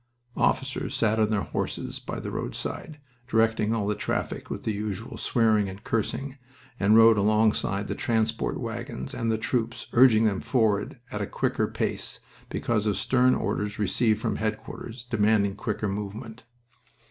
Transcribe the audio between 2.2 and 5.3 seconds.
roadside, directing all the traffic with the usual